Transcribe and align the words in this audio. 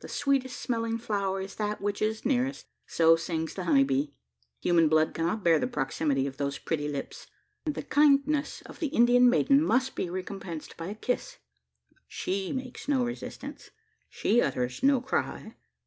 The 0.00 0.08
sweetest 0.08 0.58
smelling 0.58 0.96
flower 0.96 1.42
is 1.42 1.56
that 1.56 1.82
which 1.82 2.00
is 2.00 2.24
nearest 2.24 2.64
so 2.86 3.16
sings 3.16 3.52
the 3.52 3.64
honey 3.64 3.84
bee. 3.84 4.14
Human 4.62 4.88
blood 4.88 5.12
cannot 5.12 5.44
bear 5.44 5.58
the 5.58 5.66
proximity 5.66 6.26
of 6.26 6.38
those 6.38 6.56
pretty 6.56 6.88
lips; 6.88 7.26
and 7.66 7.74
the 7.74 7.82
kindness 7.82 8.62
of 8.62 8.78
the 8.78 8.86
Indian 8.86 9.28
maiden 9.28 9.62
must 9.62 9.94
be 9.94 10.08
recompensed 10.08 10.78
by 10.78 10.86
a 10.86 10.94
kiss. 10.94 11.36
She 12.08 12.50
makes 12.50 12.88
no 12.88 13.04
resistance. 13.04 13.72
She 14.08 14.40
utters 14.40 14.82
no 14.82 15.02
cry. 15.02 15.54